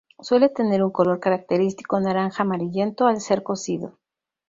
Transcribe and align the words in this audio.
Suele 0.19 0.49
tener 0.49 0.81
un 0.83 0.89
color 0.89 1.19
característico 1.19 1.99
naranja-amarillento 1.99 3.05
al 3.05 3.21
ser 3.21 3.43
cocido. 3.43 3.99